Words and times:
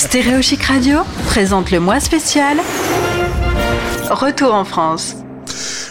Stéréochic 0.00 0.62
Radio 0.62 1.00
présente 1.26 1.70
le 1.70 1.78
mois 1.78 2.00
spécial 2.00 2.56
Retour 4.08 4.54
en 4.54 4.64
France. 4.64 5.19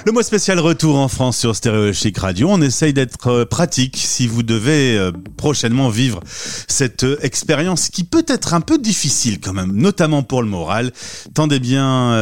Le 0.05 0.13
mois 0.13 0.23
spécial 0.23 0.59
retour 0.59 0.95
en 0.95 1.09
France 1.09 1.37
sur 1.37 1.53
Stéréo 1.53 1.91
Chic 1.91 2.17
Radio. 2.17 2.47
On 2.49 2.61
essaye 2.61 2.93
d'être 2.93 3.27
euh, 3.27 3.45
pratique 3.45 3.97
si 3.97 4.27
vous 4.27 4.43
devez 4.43 4.97
euh, 4.97 5.11
prochainement 5.35 5.89
vivre 5.89 6.21
cette 6.25 7.03
euh, 7.03 7.19
expérience 7.21 7.89
qui 7.89 8.05
peut 8.05 8.23
être 8.29 8.53
un 8.53 8.61
peu 8.61 8.77
difficile 8.77 9.41
quand 9.41 9.51
même, 9.51 9.73
notamment 9.73 10.23
pour 10.23 10.41
le 10.41 10.47
moral. 10.47 10.93
Tendez 11.33 11.59
bien 11.59 12.17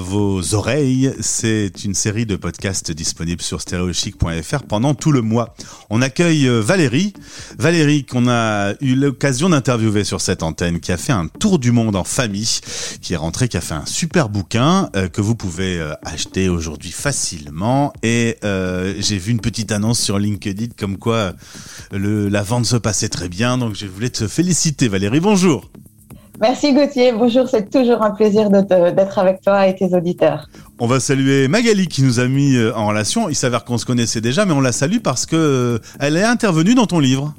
vos 0.00 0.54
oreilles. 0.54 1.14
C'est 1.20 1.84
une 1.84 1.94
série 1.94 2.26
de 2.26 2.36
podcasts 2.36 2.92
disponibles 2.92 3.42
sur 3.42 3.60
stéréochic.fr 3.60 4.62
pendant 4.68 4.94
tout 4.94 5.10
le 5.10 5.22
mois. 5.22 5.54
On 5.88 6.02
accueille 6.02 6.46
Valérie. 6.46 7.14
Valérie 7.58 8.04
qu'on 8.04 8.28
a 8.28 8.74
eu 8.80 8.94
l'occasion 8.94 9.48
d'interviewer 9.48 10.04
sur 10.04 10.20
cette 10.20 10.42
antenne, 10.42 10.80
qui 10.80 10.92
a 10.92 10.96
fait 10.96 11.12
un 11.12 11.26
tour 11.26 11.58
du 11.58 11.72
monde 11.72 11.96
en 11.96 12.04
famille, 12.04 12.60
qui 13.00 13.14
est 13.14 13.16
rentrée, 13.16 13.48
qui 13.48 13.56
a 13.56 13.62
fait 13.62 13.74
un 13.74 13.86
super 13.86 14.28
bouquin 14.28 14.90
que 15.12 15.20
vous 15.20 15.34
pouvez 15.34 15.80
acheter 16.04 16.48
aujourd'hui 16.48 16.90
facilement 16.90 17.13
facilement. 17.14 17.92
Et 18.02 18.36
euh, 18.44 18.94
j'ai 18.98 19.18
vu 19.18 19.30
une 19.30 19.40
petite 19.40 19.70
annonce 19.70 20.00
sur 20.00 20.18
LinkedIn 20.18 20.72
comme 20.76 20.98
quoi 20.98 21.32
le, 21.92 22.28
la 22.28 22.42
vente 22.42 22.66
se 22.66 22.76
passait 22.76 23.08
très 23.08 23.28
bien. 23.28 23.56
Donc 23.56 23.76
je 23.76 23.86
voulais 23.86 24.10
te 24.10 24.26
féliciter 24.26 24.88
Valérie. 24.88 25.20
Bonjour. 25.20 25.70
Merci 26.40 26.74
Gauthier, 26.74 27.12
bonjour, 27.12 27.48
c'est 27.48 27.70
toujours 27.70 28.02
un 28.02 28.10
plaisir 28.10 28.50
d'être 28.50 29.18
avec 29.20 29.40
toi 29.40 29.68
et 29.68 29.76
tes 29.76 29.94
auditeurs. 29.94 30.48
On 30.80 30.88
va 30.88 30.98
saluer 30.98 31.46
Magali 31.46 31.86
qui 31.86 32.02
nous 32.02 32.18
a 32.18 32.26
mis 32.26 32.56
euh, 32.56 32.74
en 32.74 32.88
relation. 32.88 33.28
Il 33.28 33.36
s'avère 33.36 33.64
qu'on 33.64 33.78
se 33.78 33.86
connaissait 33.86 34.20
déjà, 34.20 34.44
mais 34.44 34.52
on 34.52 34.60
la 34.60 34.72
salue 34.72 34.98
parce 34.98 35.26
que 35.26 35.36
euh, 35.36 35.78
elle 36.00 36.16
est 36.16 36.24
intervenue 36.24 36.74
dans 36.74 36.86
ton 36.86 36.98
livre. 36.98 37.32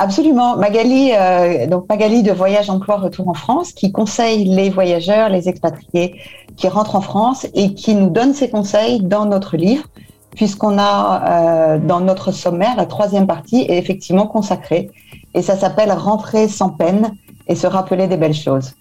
Absolument. 0.00 0.56
Magali, 0.56 1.10
euh, 1.12 1.66
donc 1.66 1.88
Magali 1.88 2.22
de 2.22 2.30
Voyage 2.30 2.70
Emploi 2.70 2.96
Retour 2.96 3.28
en 3.28 3.34
France, 3.34 3.72
qui 3.72 3.90
conseille 3.90 4.44
les 4.44 4.70
voyageurs, 4.70 5.28
les 5.28 5.48
expatriés 5.48 6.14
qui 6.56 6.68
rentrent 6.68 6.94
en 6.94 7.00
France 7.00 7.46
et 7.54 7.74
qui 7.74 7.94
nous 7.94 8.08
donne 8.08 8.32
ses 8.32 8.48
conseils 8.48 9.00
dans 9.02 9.26
notre 9.26 9.56
livre, 9.56 9.84
puisqu'on 10.36 10.78
a 10.78 11.22
euh, 11.26 11.78
dans 11.78 12.00
notre 12.00 12.30
sommaire 12.30 12.76
la 12.76 12.86
troisième 12.86 13.26
partie 13.26 13.62
est 13.62 13.78
effectivement 13.78 14.26
consacrée 14.26 14.90
et 15.34 15.42
ça 15.42 15.56
s'appelle 15.56 15.90
Rentrer 15.90 16.46
sans 16.46 16.70
peine 16.70 17.12
et 17.48 17.56
se 17.56 17.66
rappeler 17.66 18.06
des 18.06 18.16
belles 18.16 18.34
choses. 18.34 18.74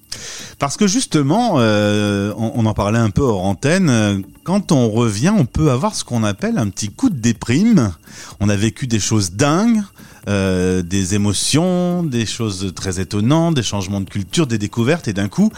Parce 0.60 0.78
que 0.78 0.88
justement, 0.88 1.56
euh, 1.58 2.34
on, 2.38 2.66
en 2.66 2.74
parlait 2.74 3.00
un 3.00 3.12
peu 3.12 3.22
hors 3.22 3.46
antenne, 3.46 4.24
quand 4.44 4.72
on 4.72 4.90
revient, 4.90 5.32
on 5.38 5.46
peut 5.46 5.70
avoir 5.70 5.94
ce 5.94 6.04
qu'on 6.04 6.24
appelle 6.24 6.58
un 6.58 6.70
petit 6.70 6.90
coup 6.90 7.10
de 7.10 7.18
déprime. 7.18 7.94
On 8.40 8.50
a 8.50 8.56
vécu 8.56 8.88
des 8.88 9.00
choses 9.00 9.34
dingues, 9.34 9.82
euh, 10.28 10.82
des 10.82 11.16
émotions, 11.16 12.04
des 12.04 12.26
choses 12.26 12.74
très 12.76 13.00
étonnantes, 13.00 13.56
des 13.56 13.64
changements 13.64 14.02
de 14.02 14.10
culture, 14.10 14.48
des 14.48 14.58
découvertes, 14.58 15.08
et 15.08 15.14
d'un 15.14 15.28
coup, 15.28 15.52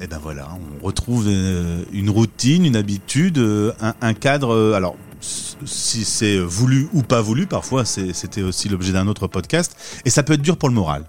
et 0.00 0.04
eh 0.04 0.06
ben 0.06 0.18
voilà, 0.22 0.48
on 0.80 0.84
retrouve 0.84 1.26
euh, 1.28 1.84
une 1.92 2.10
routine, 2.10 2.64
une 2.64 2.76
habitude, 2.76 3.38
euh, 3.38 3.72
un, 3.80 3.94
un 4.00 4.14
cadre. 4.14 4.74
alors, 4.74 4.96
si 5.20 6.04
c'est 6.04 6.38
voulu 6.38 6.88
ou 6.92 7.02
pas 7.02 7.20
voulu, 7.20 7.46
parfois 7.46 7.84
c'était 7.84 8.42
aussi 8.42 8.68
l'objet 8.68 8.92
d'un 8.92 9.06
autre 9.06 9.28
podcast, 9.28 9.76
et 10.04 10.10
ça 10.10 10.22
peut 10.22 10.32
être 10.32 10.42
dur 10.42 10.56
pour 10.56 10.68
le 10.68 10.74
moral. 10.74 11.04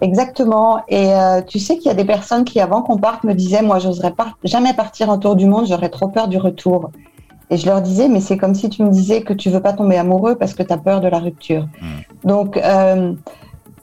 Exactement. 0.00 0.82
Et 0.88 1.12
euh, 1.12 1.40
tu 1.42 1.58
sais 1.58 1.76
qu'il 1.76 1.86
y 1.86 1.90
a 1.90 1.94
des 1.94 2.04
personnes 2.04 2.44
qui, 2.44 2.60
avant 2.60 2.82
qu'on 2.82 2.98
parte, 2.98 3.24
me 3.24 3.34
disaient, 3.34 3.62
moi, 3.62 3.78
j'oserais 3.78 4.12
pas 4.12 4.34
jamais 4.44 4.74
partir 4.74 5.10
un 5.10 5.18
tour 5.18 5.36
du 5.36 5.46
monde, 5.46 5.66
j'aurais 5.66 5.88
trop 5.88 6.08
peur 6.08 6.28
du 6.28 6.38
retour. 6.38 6.90
Et 7.48 7.56
je 7.56 7.66
leur 7.66 7.80
disais, 7.80 8.08
mais 8.08 8.20
c'est 8.20 8.36
comme 8.36 8.54
si 8.54 8.68
tu 8.68 8.82
me 8.82 8.90
disais 8.90 9.22
que 9.22 9.32
tu 9.32 9.50
veux 9.50 9.62
pas 9.62 9.72
tomber 9.72 9.96
amoureux 9.96 10.34
parce 10.34 10.52
que 10.54 10.64
tu 10.64 10.72
as 10.72 10.78
peur 10.78 11.00
de 11.00 11.08
la 11.08 11.20
rupture. 11.20 11.68
Hmm. 11.80 12.00
Donc, 12.24 12.56
euh, 12.56 13.12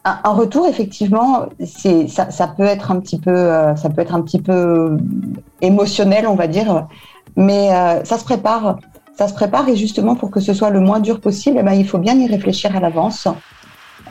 un, 0.04 0.32
retour, 0.32 0.68
effectivement, 0.68 1.46
ça, 1.64 2.48
peut 2.48 2.64
être 2.64 2.92
un 2.92 3.00
petit 3.00 3.20
peu, 3.20 3.32
euh, 3.32 3.76
ça 3.76 3.90
peut 3.90 4.02
être 4.02 4.14
un 4.14 4.22
petit 4.22 4.42
peu 4.42 4.98
émotionnel, 5.62 6.28
on 6.28 6.36
va 6.36 6.48
dire, 6.48 6.88
mais 7.36 7.70
ça 8.04 8.18
se 8.18 8.24
prépare. 8.24 8.78
Ça 9.16 9.28
se 9.28 9.36
prépare 9.36 9.70
et 9.70 9.76
justement 9.76 10.16
pour 10.16 10.32
que 10.32 10.40
ce 10.40 10.56
soit 10.56 10.72
le 10.72 10.80
moins 10.80 11.00
dur 11.00 11.22
possible, 11.22 11.58
eh 11.60 11.64
ben, 11.64 11.74
il 11.74 11.88
faut 11.88 12.00
bien 12.00 12.18
y 12.18 12.26
réfléchir 12.26 12.76
à 12.76 12.80
l'avance. 12.80 13.28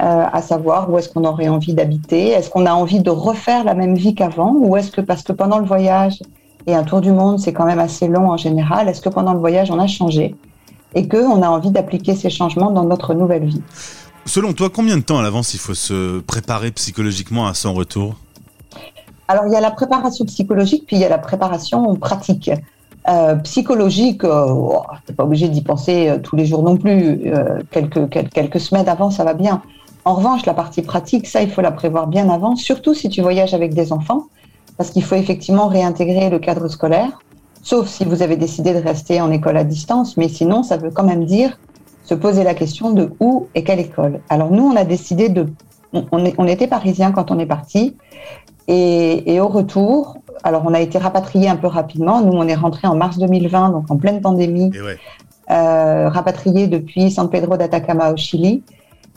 Euh, 0.00 0.24
à 0.32 0.40
savoir 0.40 0.90
où 0.90 0.98
est-ce 0.98 1.10
qu'on 1.10 1.24
aurait 1.24 1.48
envie 1.48 1.74
d'habiter, 1.74 2.28
est-ce 2.28 2.48
qu'on 2.48 2.64
a 2.64 2.72
envie 2.72 3.00
de 3.00 3.10
refaire 3.10 3.62
la 3.62 3.74
même 3.74 3.94
vie 3.94 4.14
qu'avant, 4.14 4.54
ou 4.54 4.74
est-ce 4.78 4.90
que 4.90 5.02
parce 5.02 5.22
que 5.22 5.32
pendant 5.32 5.58
le 5.58 5.66
voyage, 5.66 6.22
et 6.66 6.74
un 6.74 6.82
tour 6.82 7.02
du 7.02 7.12
monde 7.12 7.38
c'est 7.38 7.52
quand 7.52 7.66
même 7.66 7.78
assez 7.78 8.08
long 8.08 8.30
en 8.30 8.38
général, 8.38 8.88
est-ce 8.88 9.02
que 9.02 9.10
pendant 9.10 9.34
le 9.34 9.38
voyage 9.38 9.70
on 9.70 9.78
a 9.78 9.86
changé 9.86 10.34
et 10.94 11.08
qu'on 11.08 11.42
a 11.42 11.48
envie 11.48 11.70
d'appliquer 11.70 12.14
ces 12.14 12.30
changements 12.30 12.70
dans 12.70 12.84
notre 12.84 13.12
nouvelle 13.12 13.44
vie? 13.44 13.62
Selon 14.24 14.52
toi, 14.52 14.70
combien 14.70 14.96
de 14.96 15.02
temps 15.02 15.18
à 15.18 15.22
l'avance 15.22 15.52
il 15.54 15.60
faut 15.60 15.74
se 15.74 16.20
préparer 16.20 16.70
psychologiquement 16.70 17.46
à 17.46 17.54
son 17.54 17.74
retour 17.74 18.14
Alors 19.26 19.46
il 19.46 19.52
y 19.52 19.56
a 19.56 19.60
la 19.60 19.72
préparation 19.72 20.24
psychologique, 20.24 20.84
puis 20.86 20.96
il 20.96 21.02
y 21.02 21.04
a 21.04 21.08
la 21.08 21.18
préparation 21.18 21.96
pratique. 21.96 22.50
Euh, 23.08 23.34
psychologique, 23.36 24.22
euh, 24.22 24.46
oh, 24.48 24.82
tu 25.04 25.10
n'es 25.10 25.16
pas 25.16 25.24
obligé 25.24 25.48
d'y 25.48 25.60
penser 25.60 26.08
euh, 26.08 26.18
tous 26.18 26.36
les 26.36 26.46
jours 26.46 26.62
non 26.62 26.76
plus. 26.76 27.32
quelques, 27.72 28.08
quelques, 28.10 28.32
quelques 28.32 28.60
semaines 28.60 28.88
avant, 28.88 29.10
ça 29.10 29.24
va 29.24 29.34
bien. 29.34 29.60
En 30.04 30.14
revanche, 30.14 30.46
la 30.46 30.54
partie 30.54 30.82
pratique, 30.82 31.26
ça, 31.26 31.42
il 31.42 31.50
faut 31.50 31.60
la 31.60 31.72
prévoir 31.72 32.06
bien 32.06 32.30
avant, 32.30 32.54
surtout 32.54 32.94
si 32.94 33.08
tu 33.08 33.22
voyages 33.22 33.54
avec 33.54 33.74
des 33.74 33.92
enfants, 33.92 34.26
parce 34.76 34.90
qu'il 34.90 35.02
faut 35.02 35.16
effectivement 35.16 35.66
réintégrer 35.66 36.30
le 36.30 36.38
cadre 36.38 36.68
scolaire, 36.68 37.18
sauf 37.62 37.88
si 37.88 38.04
vous 38.04 38.22
avez 38.22 38.36
décidé 38.36 38.72
de 38.72 38.78
rester 38.78 39.20
en 39.20 39.32
école 39.32 39.56
à 39.56 39.64
distance, 39.64 40.16
mais 40.16 40.28
sinon, 40.28 40.62
ça 40.62 40.76
veut 40.76 40.90
quand 40.90 41.04
même 41.04 41.24
dire 41.24 41.58
se 42.02 42.14
poser 42.14 42.44
la 42.44 42.54
question 42.54 42.92
de 42.92 43.12
où 43.20 43.48
et 43.54 43.64
quelle 43.64 43.80
école. 43.80 44.20
Alors 44.28 44.50
nous, 44.50 44.64
on 44.64 44.76
a 44.76 44.84
décidé 44.84 45.28
de... 45.28 45.46
On, 45.92 46.24
est, 46.24 46.34
on 46.38 46.46
était 46.46 46.66
parisiens 46.66 47.12
quand 47.12 47.30
on 47.30 47.38
est 47.38 47.46
parti, 47.46 47.96
et, 48.66 49.34
et, 49.34 49.40
au 49.40 49.48
retour, 49.48 50.16
alors 50.42 50.62
on 50.64 50.72
a 50.72 50.80
été 50.80 50.96
rapatrié 50.96 51.48
un 51.48 51.56
peu 51.56 51.66
rapidement. 51.66 52.22
Nous, 52.22 52.32
on 52.32 52.46
est 52.48 52.54
rentré 52.54 52.88
en 52.88 52.94
mars 52.94 53.18
2020, 53.18 53.70
donc 53.70 53.90
en 53.90 53.96
pleine 53.96 54.20
pandémie, 54.22 54.70
ouais. 54.70 54.96
euh, 55.50 56.08
rapatrié 56.08 56.66
depuis 56.66 57.10
San 57.10 57.28
Pedro 57.28 57.56
d'Atacama 57.56 58.12
au 58.12 58.16
Chili. 58.16 58.62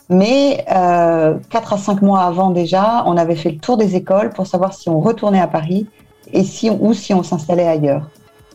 Mais 0.08 0.64
euh, 0.74 1.36
quatre 1.50 1.72
à 1.72 1.78
cinq 1.78 2.02
mois 2.02 2.20
avant 2.20 2.50
déjà, 2.50 3.02
on 3.06 3.16
avait 3.16 3.34
fait 3.34 3.50
le 3.50 3.58
tour 3.58 3.76
des 3.76 3.96
écoles 3.96 4.30
pour 4.30 4.46
savoir 4.46 4.72
si 4.72 4.88
on 4.88 5.00
retournait 5.00 5.40
à 5.40 5.48
Paris 5.48 5.86
et 6.32 6.44
si 6.44 6.70
ou 6.70 6.92
si 6.94 7.12
on 7.12 7.22
s'installait 7.22 7.66
ailleurs. 7.66 8.08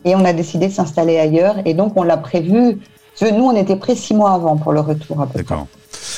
Et 0.04 0.16
on 0.16 0.24
a 0.24 0.32
décidé 0.32 0.68
de 0.68 0.72
s'installer 0.72 1.18
ailleurs 1.18 1.56
et 1.64 1.74
donc 1.74 1.92
on 1.96 2.02
l'a 2.02 2.16
prévu. 2.16 2.78
Nous, 3.20 3.44
on 3.44 3.54
était 3.54 3.76
prêts 3.76 3.94
six 3.94 4.14
mois 4.14 4.32
avant 4.32 4.56
pour 4.56 4.72
le 4.72 4.80
retour 4.80 5.20
à 5.20 5.26
peu 5.26 5.42
près. 5.42 5.56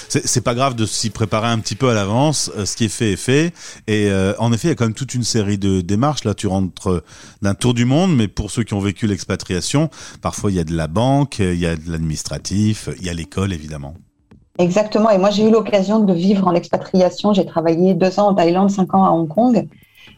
C'est 0.08 0.40
pas 0.40 0.54
grave 0.54 0.74
de 0.74 0.86
s'y 0.86 1.10
préparer 1.10 1.48
un 1.48 1.58
petit 1.58 1.74
peu 1.74 1.88
à 1.88 1.94
l'avance. 1.94 2.50
Euh, 2.56 2.64
ce 2.64 2.76
qui 2.76 2.84
est 2.84 2.88
fait 2.88 3.12
est 3.12 3.16
fait. 3.16 3.52
Et 3.86 4.08
euh, 4.10 4.32
en 4.38 4.52
effet, 4.52 4.68
il 4.68 4.70
y 4.70 4.72
a 4.72 4.74
quand 4.76 4.84
même 4.84 4.94
toute 4.94 5.14
une 5.14 5.24
série 5.24 5.58
de 5.58 5.80
démarches. 5.80 6.24
Là, 6.24 6.34
tu 6.34 6.46
rentres 6.46 6.88
euh, 6.88 7.04
d'un 7.42 7.54
tour 7.54 7.74
du 7.74 7.84
monde, 7.84 8.14
mais 8.16 8.28
pour 8.28 8.50
ceux 8.50 8.62
qui 8.62 8.74
ont 8.74 8.80
vécu 8.80 9.06
l'expatriation, 9.06 9.90
parfois 10.22 10.50
il 10.50 10.56
y 10.56 10.60
a 10.60 10.64
de 10.64 10.74
la 10.74 10.86
banque, 10.86 11.40
il 11.40 11.58
y 11.58 11.66
a 11.66 11.76
de 11.76 11.90
l'administratif, 11.90 12.88
il 12.98 13.04
y 13.04 13.10
a 13.10 13.12
l'école 13.12 13.52
évidemment. 13.52 13.94
Exactement. 14.58 15.10
Et 15.10 15.18
moi, 15.18 15.30
j'ai 15.30 15.46
eu 15.46 15.50
l'occasion 15.50 15.98
de 15.98 16.12
vivre 16.12 16.46
en 16.46 16.54
expatriation. 16.54 17.34
J'ai 17.34 17.44
travaillé 17.44 17.94
deux 17.94 18.20
ans 18.20 18.28
en 18.28 18.34
Thaïlande, 18.34 18.70
cinq 18.70 18.94
ans 18.94 19.04
à 19.04 19.10
Hong 19.10 19.28
Kong. 19.28 19.68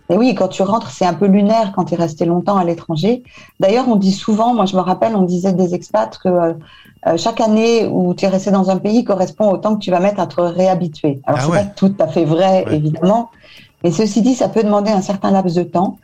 Et 0.09 0.17
oui, 0.17 0.35
quand 0.35 0.49
tu 0.49 0.63
rentres, 0.63 0.91
c'est 0.91 1.05
un 1.05 1.15
peu 1.15 1.27
lunaire 1.27 1.73
quand 1.75 1.87
tu 1.87 1.95
es 1.95 1.97
resté 1.97 2.25
longtemps 2.25 2.57
à 2.57 2.65
l'étranger. 2.65 3.23
D'ailleurs, 3.61 3.89
on 3.89 3.97
dit 3.97 4.13
souvent, 4.13 4.55
moi 4.55 4.67
je 4.67 4.77
me 4.77 4.81
rappelle, 4.81 5.17
on 5.17 5.23
disait 5.23 5.53
des 5.53 5.75
expats 5.75 6.19
que 6.19 6.29
euh, 6.29 6.53
euh, 7.07 7.17
chaque 7.17 7.41
année 7.41 7.87
où 7.87 8.15
tu 8.15 8.25
es 8.25 8.29
resté 8.29 8.51
dans 8.51 8.71
un 8.71 8.77
pays 8.79 9.05
correspond 9.05 9.51
au 9.51 9.57
temps 9.57 9.75
que 9.77 9.81
tu 9.81 9.91
vas 9.91 10.01
mettre 10.01 10.21
à 10.21 10.27
te 10.27 10.41
réhabituer. 10.41 11.21
Alors, 11.25 11.41
ah 11.43 11.45
c'est 11.47 11.53
pas 11.53 11.65
tout 11.65 11.95
à 11.99 12.07
fait 12.09 12.25
vrai, 12.25 12.65
évidemment. 12.71 13.31
Mais 13.85 13.93
ceci 13.93 14.23
dit, 14.23 14.35
ça 14.35 14.49
peut 14.49 14.63
demander 14.63 14.91
un 14.91 15.03
certain 15.03 15.31
laps 15.31 15.55
de 15.55 15.63
temps. 15.63 15.99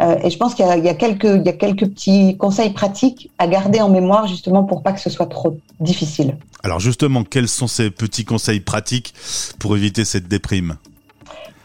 Euh, 0.00 0.16
et 0.22 0.30
je 0.30 0.36
pense 0.36 0.54
qu'il 0.54 0.66
y, 0.66 0.80
y, 0.80 0.88
a 0.88 0.94
quelques, 0.94 1.24
il 1.24 1.44
y 1.44 1.48
a 1.48 1.52
quelques 1.52 1.86
petits 1.86 2.36
conseils 2.36 2.70
pratiques 2.70 3.30
à 3.38 3.46
garder 3.46 3.80
en 3.80 3.88
mémoire 3.88 4.26
justement 4.26 4.64
pour 4.64 4.82
pas 4.82 4.92
que 4.92 5.00
ce 5.00 5.10
soit 5.10 5.26
trop 5.26 5.58
difficile. 5.78 6.36
Alors 6.64 6.80
justement, 6.80 7.22
quels 7.22 7.48
sont 7.48 7.68
ces 7.68 7.90
petits 7.90 8.24
conseils 8.24 8.60
pratiques 8.60 9.14
pour 9.58 9.76
éviter 9.76 10.04
cette 10.04 10.26
déprime? 10.26 10.76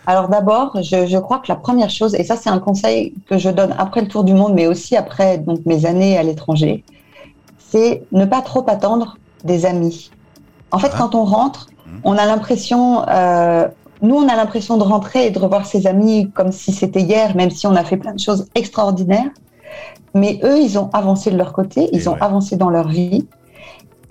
Alors 0.09 0.27
d'abord, 0.27 0.71
je, 0.81 1.05
je, 1.05 1.17
crois 1.19 1.37
que 1.37 1.45
la 1.49 1.55
première 1.55 1.91
chose, 1.91 2.15
et 2.15 2.23
ça 2.23 2.35
c'est 2.35 2.49
un 2.49 2.57
conseil 2.57 3.13
que 3.29 3.37
je 3.37 3.47
donne 3.51 3.75
après 3.77 4.01
le 4.01 4.07
tour 4.07 4.23
du 4.23 4.33
monde, 4.33 4.53
mais 4.55 4.65
aussi 4.65 4.97
après 4.97 5.37
donc 5.37 5.59
mes 5.67 5.85
années 5.85 6.17
à 6.17 6.23
l'étranger, 6.23 6.83
c'est 7.59 8.01
ne 8.11 8.25
pas 8.25 8.41
trop 8.41 8.65
attendre 8.67 9.19
des 9.43 9.67
amis. 9.67 10.09
En 10.71 10.79
fait, 10.79 10.89
ah. 10.93 10.97
quand 10.97 11.13
on 11.13 11.25
rentre, 11.25 11.67
mmh. 11.85 11.89
on 12.05 12.17
a 12.17 12.25
l'impression, 12.25 13.07
euh, 13.07 13.67
nous, 14.01 14.15
on 14.15 14.27
a 14.27 14.35
l'impression 14.35 14.77
de 14.77 14.83
rentrer 14.83 15.27
et 15.27 15.29
de 15.29 15.37
revoir 15.37 15.67
ses 15.67 15.85
amis 15.85 16.31
comme 16.31 16.51
si 16.51 16.71
c'était 16.71 17.01
hier, 17.01 17.35
même 17.35 17.51
si 17.51 17.67
on 17.67 17.75
a 17.75 17.83
fait 17.83 17.97
plein 17.97 18.13
de 18.13 18.19
choses 18.19 18.47
extraordinaires. 18.55 19.29
Mais 20.15 20.39
eux, 20.43 20.57
ils 20.57 20.79
ont 20.79 20.89
avancé 20.91 21.29
de 21.29 21.37
leur 21.37 21.53
côté, 21.53 21.87
ils 21.93 22.09
ont 22.09 22.17
avancé 22.19 22.55
dans 22.55 22.71
leur 22.71 22.87
vie. 22.87 23.27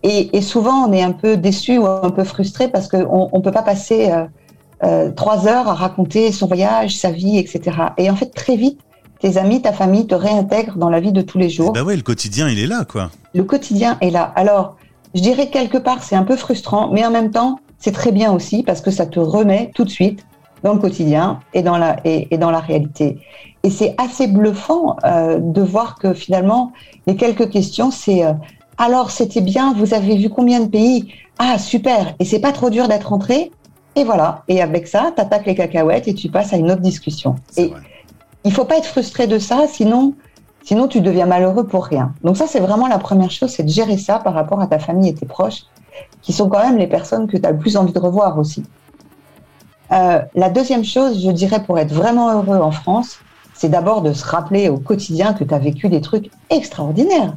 Et, 0.05 0.37
et, 0.37 0.43
souvent, 0.43 0.87
on 0.87 0.93
est 0.93 1.03
un 1.03 1.11
peu 1.11 1.37
déçu 1.37 1.77
ou 1.77 1.87
un 1.87 2.11
peu 2.11 2.23
frustré 2.23 2.69
parce 2.69 2.87
qu'on 2.87 3.31
ne 3.35 3.41
peut 3.41 3.51
pas 3.51 3.63
passer 3.63 4.13
euh, 4.13 4.27
euh, 4.85 5.11
trois 5.11 5.47
heures 5.47 5.69
à 5.69 5.75
raconter 5.75 6.33
son 6.33 6.47
voyage, 6.47 6.97
sa 6.97 7.11
vie, 7.11 7.39
etc. 7.39 7.77
Et 7.97 8.11
en 8.11 8.17
fait, 8.17 8.33
très 8.35 8.57
vite, 8.57 8.81
tes 9.21 9.37
amis, 9.37 9.61
ta 9.63 9.73
famille 9.73 10.07
te 10.07 10.15
réintègrent 10.15 10.77
dans 10.77 10.91
la 10.91 11.01
vie 11.01 11.13
de 11.13 11.23
tous 11.23 11.39
les 11.39 11.51
jours. 11.51 11.73
Bah 11.73 11.83
ouais, 11.83 11.97
le 11.97 12.03
quotidien, 12.03 12.49
il 12.49 12.59
est 12.59 12.67
là, 12.67 12.85
quoi. 12.85 13.11
Le 13.35 13.43
quotidien 13.43 13.99
est 14.01 14.11
là. 14.11 14.33
Alors, 14.37 14.77
je 15.15 15.21
dirais 15.21 15.49
quelque 15.49 15.79
part, 15.79 16.03
c'est 16.03 16.17
un 16.17 16.23
peu 16.23 16.37
frustrant, 16.37 16.91
mais 16.93 17.05
en 17.05 17.11
même 17.11 17.31
temps, 17.31 17.59
c'est 17.79 17.93
très 17.93 18.13
bien 18.13 18.33
aussi 18.33 18.63
parce 18.63 18.81
que 18.81 18.91
ça 18.91 19.07
te 19.07 19.19
remet 19.19 19.71
tout 19.75 19.85
de 19.85 19.91
suite 19.91 20.25
dans 20.63 20.75
le 20.75 20.81
quotidien 20.81 21.41
et 21.55 21.63
dans 21.63 21.79
la, 21.79 21.97
et, 22.05 22.37
dans 22.39 22.51
la 22.51 22.61
réalité. 22.61 23.19
Et 23.63 23.71
c'est 23.71 23.95
assez 23.99 24.27
bluffant 24.27 24.97
euh, 25.05 25.39
de 25.39 25.63
voir 25.63 25.97
que 25.97 26.15
finalement, 26.15 26.73
les 27.07 27.17
quelques 27.17 27.51
questions, 27.51 27.91
c'est 27.91 28.25
euh, 28.25 28.33
alors 28.77 29.11
c'était 29.11 29.41
bien, 29.41 29.73
vous 29.75 29.95
avez 29.95 30.17
vu 30.17 30.31
combien 30.31 30.61
de 30.61 30.69
pays? 30.69 31.13
Ah 31.39 31.59
super, 31.59 32.15
et 32.19 32.25
c'est 32.25 32.41
pas 32.41 32.53
trop 32.53 32.71
dur 32.71 32.89
d'être 32.89 33.13
entré 33.13 33.51
Et 33.97 34.05
voilà, 34.05 34.43
et 34.49 34.63
avec 34.63 34.87
ça, 34.87 35.13
tu 35.15 35.21
attaques 35.21 35.47
les 35.47 35.55
cacahuètes 35.55 36.07
et 36.09 36.15
tu 36.15 36.29
passes 36.29 36.53
à 36.53 36.57
une 36.57 36.71
autre 36.71 36.81
discussion. 36.81 37.37
Et 37.57 37.73
il 38.45 38.53
faut 38.53 38.65
pas 38.65 38.79
être 38.79 38.87
frustré 38.87 39.27
de 39.27 39.39
ça, 39.39 39.67
sinon, 39.67 40.15
sinon 40.63 40.87
tu 40.87 41.01
deviens 41.01 41.27
malheureux 41.27 41.67
pour 41.67 41.85
rien. 41.85 42.15
Donc 42.23 42.37
ça, 42.37 42.47
c'est 42.47 42.61
vraiment 42.61 42.87
la 42.87 42.99
première 42.99 43.31
chose, 43.31 43.51
c'est 43.51 43.65
de 43.65 43.69
gérer 43.69 43.99
ça 43.99 44.19
par 44.21 44.35
rapport 44.35 44.61
à 44.61 44.67
ta 44.67 44.79
famille 44.79 45.11
et 45.11 45.15
tes 45.15 45.27
proches, 45.27 45.65
qui 46.23 46.33
sont 46.33 46.49
quand 46.49 46.61
même 46.61 46.79
les 46.79 46.87
personnes 46.87 47.27
que 47.27 47.37
tu 47.37 47.45
as 47.45 47.51
le 47.51 47.59
plus 47.59 47.77
envie 47.77 47.93
de 47.93 47.99
revoir 47.99 48.39
aussi. 48.39 48.65
Euh, 49.91 50.21
la 50.35 50.51
deuxième 50.51 50.85
chose, 50.85 51.23
je 51.25 51.31
dirais, 51.31 51.63
pour 51.63 51.79
être 51.79 51.93
vraiment 51.93 52.31
heureux 52.31 52.59
en 52.59 52.71
France, 52.71 53.19
c'est 53.55 53.69
d'abord 53.69 54.03
de 54.03 54.13
se 54.13 54.25
rappeler 54.25 54.69
au 54.69 54.79
quotidien 54.79 55.33
que 55.33 55.43
tu 55.43 55.53
as 55.53 55.59
vécu 55.59 55.89
des 55.89 56.01
trucs 56.01 56.31
extraordinaires. 56.51 57.35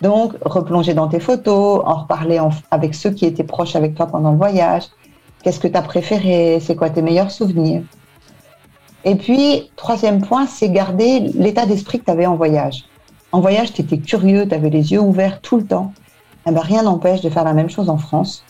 Donc, 0.00 0.34
replonger 0.44 0.94
dans 0.94 1.08
tes 1.08 1.18
photos, 1.18 1.82
en 1.84 2.02
reparler 2.02 2.40
avec 2.70 2.94
ceux 2.94 3.10
qui 3.10 3.26
étaient 3.26 3.42
proches 3.42 3.74
avec 3.74 3.96
toi 3.96 4.06
pendant 4.06 4.30
le 4.30 4.36
voyage. 4.36 4.84
Qu'est-ce 5.48 5.60
que 5.60 5.68
tu 5.68 5.78
as 5.78 5.82
préféré? 5.82 6.60
C'est 6.60 6.76
quoi 6.76 6.90
tes 6.90 7.00
meilleurs 7.00 7.30
souvenirs? 7.30 7.80
Et 9.06 9.14
puis, 9.14 9.70
troisième 9.76 10.20
point, 10.20 10.46
c'est 10.46 10.68
garder 10.68 11.20
l'état 11.20 11.64
d'esprit 11.64 12.00
que 12.00 12.04
tu 12.04 12.10
avais 12.10 12.26
en 12.26 12.36
voyage. 12.36 12.84
En 13.32 13.40
voyage, 13.40 13.72
tu 13.72 13.80
étais 13.80 13.96
curieux, 13.96 14.46
tu 14.46 14.54
avais 14.54 14.68
les 14.68 14.92
yeux 14.92 15.00
ouverts 15.00 15.40
tout 15.40 15.56
le 15.56 15.64
temps. 15.64 15.94
Eh 16.46 16.50
ben, 16.50 16.60
rien 16.60 16.82
n'empêche 16.82 17.22
de 17.22 17.30
faire 17.30 17.44
la 17.44 17.54
même 17.54 17.70
chose 17.70 17.88
en 17.88 17.96
France. 17.96 18.44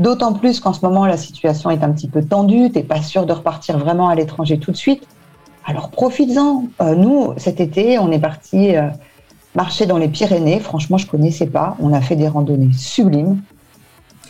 D'autant 0.00 0.32
plus 0.32 0.58
qu'en 0.58 0.72
ce 0.72 0.84
moment, 0.84 1.06
la 1.06 1.16
situation 1.16 1.70
est 1.70 1.84
un 1.84 1.92
petit 1.92 2.08
peu 2.08 2.20
tendue, 2.20 2.68
tu 2.72 2.78
n'es 2.78 2.82
pas 2.82 3.00
sûr 3.00 3.26
de 3.26 3.32
repartir 3.32 3.78
vraiment 3.78 4.08
à 4.08 4.16
l'étranger 4.16 4.58
tout 4.58 4.72
de 4.72 4.76
suite. 4.76 5.06
Alors 5.64 5.90
profites-en. 5.90 6.64
Euh, 6.80 6.96
nous, 6.96 7.32
cet 7.36 7.60
été, 7.60 8.00
on 8.00 8.10
est 8.10 8.18
parti 8.18 8.74
euh, 8.74 8.88
marcher 9.54 9.86
dans 9.86 9.98
les 9.98 10.08
Pyrénées. 10.08 10.58
Franchement, 10.58 10.98
je 10.98 11.06
connaissais 11.06 11.46
pas. 11.46 11.76
On 11.78 11.92
a 11.92 12.00
fait 12.00 12.16
des 12.16 12.26
randonnées 12.26 12.72
sublimes. 12.72 13.40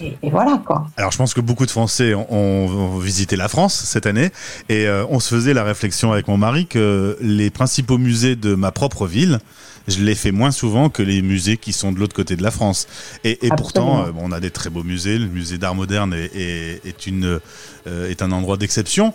Et, 0.00 0.30
voilà 0.30 0.60
quoi. 0.64 0.86
Alors 0.96 1.12
je 1.12 1.18
pense 1.18 1.34
que 1.34 1.40
beaucoup 1.40 1.66
de 1.66 1.70
Français 1.70 2.14
ont, 2.14 2.98
visité 2.98 3.36
la 3.36 3.48
France 3.48 3.74
cette 3.74 4.06
année 4.06 4.30
et 4.68 4.86
euh, 4.86 5.04
on 5.10 5.20
se 5.20 5.34
faisait 5.34 5.54
la 5.54 5.64
réflexion 5.64 6.12
avec 6.12 6.28
mon 6.28 6.36
mari 6.36 6.66
que 6.66 7.16
les 7.20 7.50
principaux 7.50 7.98
musées 7.98 8.36
de 8.36 8.54
ma 8.54 8.72
propre 8.72 9.06
ville, 9.06 9.40
je 9.88 10.02
les 10.02 10.14
fais 10.14 10.32
moins 10.32 10.50
souvent 10.50 10.88
que 10.88 11.02
les 11.02 11.22
musées 11.22 11.56
qui 11.56 11.72
sont 11.72 11.92
de 11.92 11.98
l'autre 11.98 12.14
côté 12.14 12.36
de 12.36 12.42
la 12.42 12.50
France. 12.50 12.86
Et, 13.22 13.36
pourtant, 13.56 14.06
euh, 14.06 14.10
on 14.16 14.32
a 14.32 14.40
des 14.40 14.50
très 14.50 14.70
beaux 14.70 14.82
musées. 14.82 15.18
Le 15.18 15.26
musée 15.26 15.58
d'art 15.58 15.74
moderne 15.74 16.14
est, 16.14 17.06
une, 17.06 17.38
euh, 17.86 18.08
est 18.08 18.22
un 18.22 18.32
endroit 18.32 18.56
d'exception. 18.56 19.12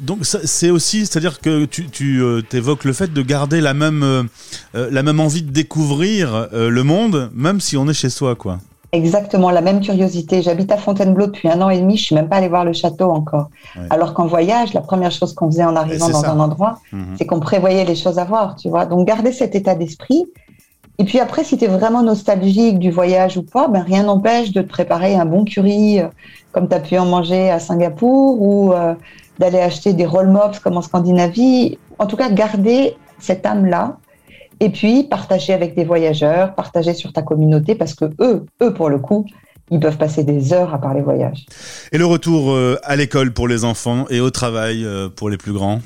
Donc 0.00 0.26
c'est 0.26 0.68
aussi, 0.68 1.06
c'est-à-dire 1.06 1.40
que 1.40 1.64
tu, 1.64 1.88
tu 1.88 2.22
évoques 2.52 2.84
le 2.84 2.92
fait 2.92 3.12
de 3.12 3.22
garder 3.22 3.62
la 3.62 3.72
même, 3.72 4.28
la 4.74 5.02
même 5.02 5.20
envie 5.20 5.42
de 5.42 5.50
découvrir 5.50 6.48
le 6.52 6.82
monde, 6.82 7.30
même 7.34 7.60
si 7.60 7.78
on 7.78 7.88
est 7.88 7.94
chez 7.94 8.10
soi, 8.10 8.34
quoi. 8.34 8.60
Exactement, 8.92 9.50
la 9.50 9.60
même 9.60 9.80
curiosité. 9.80 10.42
J'habite 10.42 10.72
à 10.72 10.76
Fontainebleau 10.76 11.26
depuis 11.26 11.48
un 11.48 11.62
an 11.62 11.70
et 11.70 11.78
demi, 11.78 11.96
je 11.96 12.04
suis 12.06 12.14
même 12.14 12.28
pas 12.28 12.36
allée 12.36 12.48
voir 12.48 12.64
le 12.64 12.72
château 12.72 13.10
encore. 13.10 13.48
Alors 13.88 14.14
qu'en 14.14 14.26
voyage, 14.26 14.74
la 14.74 14.80
première 14.80 15.12
chose 15.12 15.32
qu'on 15.32 15.46
faisait 15.46 15.64
en 15.64 15.76
arrivant 15.76 16.08
dans 16.08 16.24
un 16.24 16.40
endroit, 16.40 16.78
mhm. 16.92 17.14
c'est 17.16 17.24
qu'on 17.24 17.38
prévoyait 17.38 17.84
les 17.84 17.94
choses 17.94 18.18
à 18.18 18.24
voir, 18.24 18.56
tu 18.56 18.68
vois. 18.68 18.86
Donc 18.86 19.06
garder 19.06 19.32
cet 19.32 19.54
état 19.54 19.76
d'esprit. 19.76 20.26
Et 20.98 21.04
puis 21.04 21.20
après, 21.20 21.44
si 21.44 21.56
tu 21.56 21.64
es 21.64 21.68
vraiment 21.68 22.02
nostalgique 22.02 22.78
du 22.78 22.90
voyage 22.90 23.36
ou 23.36 23.42
pas, 23.42 23.68
ben 23.68 23.80
rien 23.80 24.02
n'empêche 24.02 24.52
de 24.52 24.60
te 24.60 24.68
préparer 24.68 25.14
un 25.14 25.24
bon 25.24 25.44
curry 25.44 26.00
euh, 26.00 26.08
comme 26.52 26.68
tu 26.68 26.74
as 26.74 26.80
pu 26.80 26.98
en 26.98 27.06
manger 27.06 27.48
à 27.50 27.58
Singapour 27.58 28.42
ou 28.42 28.72
euh, 28.72 28.94
d'aller 29.38 29.60
acheter 29.60 29.92
des 29.94 30.04
roll 30.04 30.28
mops 30.28 30.58
comme 30.58 30.76
en 30.76 30.82
Scandinavie. 30.82 31.78
En 31.98 32.06
tout 32.06 32.16
cas, 32.16 32.28
garder 32.28 32.96
cette 33.18 33.46
âme-là 33.46 33.96
et 34.60 34.70
puis 34.70 35.04
partager 35.04 35.52
avec 35.52 35.74
des 35.74 35.84
voyageurs, 35.84 36.54
partager 36.54 36.94
sur 36.94 37.12
ta 37.12 37.22
communauté 37.22 37.74
parce 37.74 37.94
que 37.94 38.06
eux, 38.20 38.46
eux 38.62 38.74
pour 38.74 38.90
le 38.90 38.98
coup, 38.98 39.26
ils 39.70 39.80
peuvent 39.80 39.96
passer 39.96 40.24
des 40.24 40.52
heures 40.52 40.74
à 40.74 40.78
parler 40.78 41.00
voyage. 41.00 41.46
Et 41.92 41.98
le 41.98 42.06
retour 42.06 42.52
euh, 42.52 42.76
à 42.82 42.96
l'école 42.96 43.32
pour 43.32 43.48
les 43.48 43.64
enfants 43.64 44.04
et 44.10 44.20
au 44.20 44.30
travail 44.30 44.84
euh, 44.84 45.08
pour 45.08 45.30
les 45.30 45.36
plus 45.36 45.52
grands? 45.52 45.80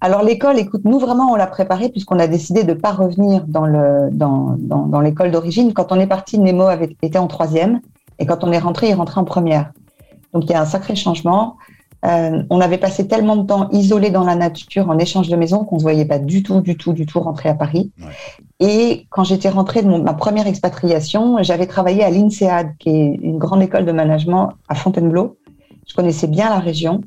Alors 0.00 0.22
l'école, 0.22 0.58
écoute, 0.58 0.82
nous 0.84 0.98
vraiment 0.98 1.32
on 1.32 1.36
l'a 1.36 1.46
préparé 1.46 1.88
puisqu'on 1.88 2.18
a 2.18 2.26
décidé 2.26 2.64
de 2.64 2.74
ne 2.74 2.78
pas 2.78 2.92
revenir 2.92 3.44
dans 3.46 3.66
le 3.66 4.08
dans, 4.12 4.56
dans, 4.58 4.86
dans 4.86 5.00
l'école 5.00 5.30
d'origine. 5.30 5.72
Quand 5.72 5.90
on 5.90 5.98
est 5.98 6.06
parti, 6.06 6.38
Nemo 6.38 6.64
avait 6.64 6.96
été 7.02 7.18
en 7.18 7.26
troisième 7.26 7.80
et 8.18 8.26
quand 8.26 8.44
on 8.44 8.52
est 8.52 8.58
rentré, 8.58 8.88
il 8.88 8.94
rentrait 8.94 9.20
en 9.20 9.24
première. 9.24 9.72
Donc 10.32 10.44
il 10.44 10.50
y 10.50 10.54
a 10.54 10.60
un 10.60 10.66
sacré 10.66 10.94
changement. 10.94 11.56
Euh, 12.04 12.42
on 12.50 12.60
avait 12.60 12.78
passé 12.78 13.08
tellement 13.08 13.36
de 13.36 13.46
temps 13.46 13.68
isolé 13.70 14.10
dans 14.10 14.24
la 14.24 14.36
nature 14.36 14.88
en 14.90 14.98
échange 14.98 15.28
de 15.28 15.36
maison 15.36 15.64
qu'on 15.64 15.76
ne 15.76 15.80
se 15.80 15.84
voyait 15.84 16.04
pas 16.04 16.18
du 16.18 16.42
tout, 16.42 16.60
du 16.60 16.76
tout, 16.76 16.92
du 16.92 17.06
tout 17.06 17.20
rentrer 17.20 17.48
à 17.48 17.54
Paris. 17.54 17.90
Et 18.60 19.06
quand 19.10 19.24
j'étais 19.24 19.48
rentrée 19.48 19.82
de 19.82 19.88
ma 19.88 20.14
première 20.14 20.46
expatriation, 20.46 21.42
j'avais 21.42 21.66
travaillé 21.66 22.04
à 22.04 22.10
l'INSEAD, 22.10 22.76
qui 22.78 22.90
est 22.90 23.18
une 23.22 23.38
grande 23.38 23.62
école 23.62 23.86
de 23.86 23.92
management 23.92 24.50
à 24.68 24.74
Fontainebleau. 24.74 25.38
Je 25.88 25.94
connaissais 25.94 26.26
bien 26.26 26.50
la 26.50 26.58
région. 26.58 27.00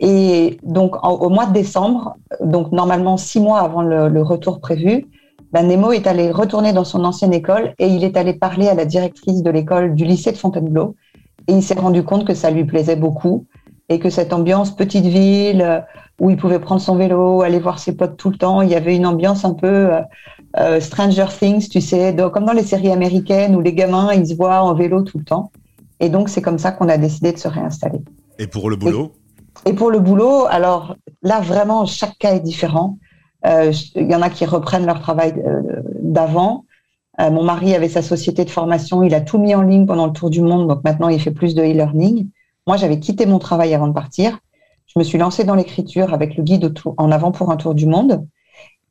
Et 0.00 0.58
donc, 0.62 0.96
au 1.04 1.28
mois 1.28 1.46
de 1.46 1.52
décembre, 1.52 2.16
donc 2.40 2.72
normalement 2.72 3.16
six 3.16 3.40
mois 3.40 3.60
avant 3.60 3.82
le, 3.82 4.22
retour 4.22 4.60
prévu, 4.60 5.06
ben 5.52 5.66
Nemo 5.66 5.92
est 5.92 6.06
allé 6.06 6.30
retourner 6.30 6.72
dans 6.72 6.84
son 6.84 7.04
ancienne 7.04 7.34
école 7.34 7.74
et 7.78 7.88
il 7.88 8.04
est 8.04 8.16
allé 8.16 8.32
parler 8.34 8.68
à 8.68 8.74
la 8.74 8.84
directrice 8.84 9.42
de 9.42 9.50
l'école 9.50 9.94
du 9.94 10.04
lycée 10.04 10.32
de 10.32 10.36
Fontainebleau. 10.36 10.94
Et 11.48 11.52
il 11.52 11.62
s'est 11.62 11.74
rendu 11.74 12.04
compte 12.04 12.24
que 12.24 12.34
ça 12.34 12.50
lui 12.50 12.64
plaisait 12.64 12.96
beaucoup 12.96 13.46
et 13.90 13.98
que 13.98 14.08
cette 14.08 14.32
ambiance 14.32 14.74
petite 14.74 15.04
ville 15.04 15.60
euh, 15.60 15.80
où 16.20 16.30
il 16.30 16.36
pouvait 16.36 16.60
prendre 16.60 16.80
son 16.80 16.96
vélo, 16.96 17.42
aller 17.42 17.58
voir 17.58 17.78
ses 17.78 17.94
potes 17.94 18.16
tout 18.16 18.30
le 18.30 18.36
temps, 18.36 18.62
il 18.62 18.70
y 18.70 18.74
avait 18.76 18.94
une 18.94 19.04
ambiance 19.04 19.44
un 19.44 19.52
peu 19.52 19.66
euh, 19.66 20.00
euh, 20.58 20.80
Stranger 20.80 21.26
Things, 21.36 21.68
tu 21.68 21.80
sais, 21.80 22.14
comme 22.32 22.44
dans 22.44 22.52
les 22.52 22.62
séries 22.62 22.92
américaines 22.92 23.56
où 23.56 23.60
les 23.60 23.74
gamins 23.74 24.12
ils 24.14 24.28
se 24.28 24.34
voient 24.34 24.62
en 24.62 24.74
vélo 24.74 25.02
tout 25.02 25.18
le 25.18 25.24
temps. 25.24 25.50
Et 25.98 26.08
donc 26.08 26.28
c'est 26.28 26.40
comme 26.40 26.58
ça 26.58 26.72
qu'on 26.72 26.88
a 26.88 26.98
décidé 26.98 27.32
de 27.32 27.38
se 27.38 27.48
réinstaller. 27.48 28.00
Et 28.38 28.46
pour 28.46 28.70
le 28.70 28.76
boulot? 28.76 29.12
Et, 29.66 29.72
pour 29.72 29.90
le 29.90 29.98
boulot, 29.98 30.46
alors 30.48 30.96
là 31.22 31.40
vraiment 31.40 31.84
chaque 31.84 32.16
cas 32.18 32.34
est 32.34 32.40
différent. 32.40 32.96
Il 33.44 34.06
y 34.10 34.14
en 34.14 34.22
a 34.22 34.30
qui 34.30 34.44
reprennent 34.44 34.86
leur 34.86 35.00
travail 35.00 35.34
d'avant. 36.00 36.64
mon 37.18 37.42
mari 37.42 37.74
avait 37.74 37.88
sa 37.88 38.02
société 38.02 38.44
de 38.44 38.50
formation, 38.50 39.02
il 39.02 39.14
a 39.14 39.20
tout 39.20 39.38
mis 39.38 39.54
en 39.54 39.62
ligne 39.62 39.86
pendant 39.86 40.06
le 40.06 40.12
tour 40.12 40.30
du 40.30 40.42
monde, 40.42 40.68
donc 40.68 40.84
maintenant 40.84 41.08
il 41.08 41.20
fait 41.20 41.32
plus 41.32 41.54
de 41.54 41.62
e-learning. 41.62 42.28
Moi, 42.66 42.76
j'avais 42.76 43.00
quitté 43.00 43.26
mon 43.26 43.38
travail 43.38 43.74
avant 43.74 43.88
de 43.88 43.92
partir. 43.92 44.38
Je 44.86 44.98
me 44.98 45.04
suis 45.04 45.18
lancée 45.18 45.44
dans 45.44 45.54
l'écriture 45.54 46.12
avec 46.12 46.36
le 46.36 46.42
guide 46.42 46.72
en 46.96 47.10
avant 47.12 47.32
pour 47.32 47.50
un 47.50 47.56
tour 47.56 47.74
du 47.74 47.86
monde. 47.86 48.26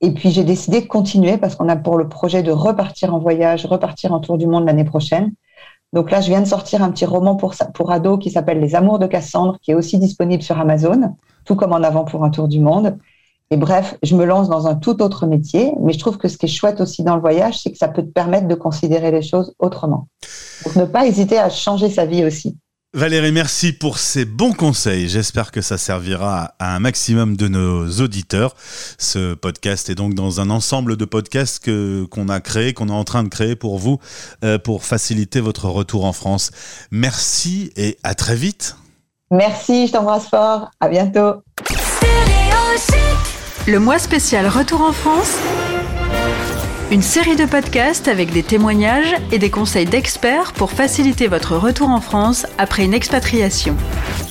Et 0.01 0.13
puis, 0.13 0.31
j'ai 0.31 0.43
décidé 0.43 0.81
de 0.81 0.87
continuer 0.87 1.37
parce 1.37 1.55
qu'on 1.55 1.67
a 1.69 1.75
pour 1.75 1.97
le 1.97 2.07
projet 2.07 2.41
de 2.41 2.51
repartir 2.51 3.13
en 3.13 3.19
voyage, 3.19 3.65
repartir 3.65 4.13
en 4.13 4.19
tour 4.19 4.37
du 4.37 4.47
monde 4.47 4.65
l'année 4.65 4.85
prochaine. 4.85 5.33
Donc 5.91 6.11
là, 6.11 6.21
je 6.21 6.29
viens 6.29 6.41
de 6.41 6.47
sortir 6.47 6.83
un 6.83 6.91
petit 6.91 7.05
roman 7.05 7.35
pour, 7.35 7.55
pour 7.73 7.91
ados 7.91 8.19
qui 8.19 8.29
s'appelle 8.29 8.59
Les 8.59 8.75
Amours 8.75 8.99
de 8.99 9.07
Cassandre, 9.07 9.57
qui 9.61 9.71
est 9.71 9.75
aussi 9.75 9.97
disponible 9.97 10.43
sur 10.43 10.59
Amazon, 10.59 11.15
tout 11.45 11.55
comme 11.55 11.73
en 11.73 11.83
avant 11.83 12.05
pour 12.05 12.23
un 12.23 12.29
tour 12.29 12.47
du 12.47 12.59
monde. 12.59 12.97
Et 13.51 13.57
bref, 13.57 13.97
je 14.03 14.15
me 14.15 14.25
lance 14.25 14.47
dans 14.47 14.67
un 14.67 14.75
tout 14.75 15.01
autre 15.01 15.25
métier, 15.25 15.73
mais 15.81 15.93
je 15.93 15.99
trouve 15.99 16.17
que 16.17 16.27
ce 16.27 16.37
qui 16.37 16.45
est 16.45 16.49
chouette 16.49 16.79
aussi 16.81 17.03
dans 17.03 17.15
le 17.15 17.21
voyage, 17.21 17.59
c'est 17.59 17.71
que 17.71 17.77
ça 17.77 17.87
peut 17.87 18.03
te 18.03 18.11
permettre 18.11 18.47
de 18.47 18.53
considérer 18.53 19.09
les 19.09 19.23
choses 19.23 19.55
autrement. 19.57 20.07
Donc 20.63 20.75
ne 20.75 20.85
pas 20.85 21.07
hésiter 21.07 21.39
à 21.39 21.49
changer 21.49 21.89
sa 21.89 22.05
vie 22.05 22.23
aussi. 22.23 22.55
Valérie, 22.95 23.31
merci 23.31 23.71
pour 23.71 23.99
ces 23.99 24.25
bons 24.25 24.53
conseils. 24.53 25.07
J'espère 25.07 25.51
que 25.51 25.61
ça 25.61 25.77
servira 25.77 26.55
à 26.57 26.75
un 26.75 26.79
maximum 26.79 27.37
de 27.37 27.47
nos 27.47 27.87
auditeurs. 28.01 28.55
Ce 28.97 29.35
podcast 29.35 29.91
est 29.91 29.95
donc 29.95 30.15
dans 30.15 30.41
un 30.41 30.49
ensemble 30.49 30.97
de 30.97 31.05
podcasts 31.05 31.63
que, 31.63 32.05
qu'on 32.05 32.29
a 32.29 32.39
créé, 32.39 32.73
qu'on 32.73 32.89
est 32.89 32.91
en 32.91 33.03
train 33.03 33.21
de 33.21 33.29
créer 33.29 33.55
pour 33.55 33.77
vous, 33.77 33.99
euh, 34.43 34.57
pour 34.57 34.85
faciliter 34.85 35.39
votre 35.39 35.69
retour 35.69 36.03
en 36.03 36.13
France. 36.13 36.49
Merci 36.89 37.71
et 37.75 37.99
à 38.01 38.15
très 38.15 38.35
vite. 38.35 38.75
Merci, 39.29 39.85
je 39.85 39.91
t'embrasse 39.91 40.27
fort. 40.27 40.71
À 40.79 40.89
bientôt. 40.89 41.43
Le 43.67 43.77
mois 43.77 43.99
spécial 43.99 44.47
Retour 44.47 44.81
en 44.81 44.93
France 44.93 45.37
une 46.91 47.01
série 47.03 47.35
de 47.35 47.45
podcasts 47.45 48.07
avec 48.07 48.31
des 48.31 48.41
témoignages 48.41 49.13
et 49.31 49.37
des 49.37 49.51
conseils 49.51 49.85
d'experts 49.85 50.53
pour 50.53 50.71
faciliter 50.71 51.27
votre 51.27 51.55
retour 51.55 51.89
en 51.89 52.01
France 52.01 52.47
après 52.57 52.83
une 52.83 52.95
expatriation. 52.95 53.77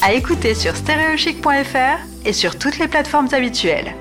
À 0.03 0.13
écouter 0.13 0.55
sur 0.55 0.75
stereochic.fr 0.75 2.01
et 2.25 2.33
sur 2.33 2.59
toutes 2.59 2.79
les 2.79 2.89
plateformes 2.89 3.29
habituelles. 3.33 3.95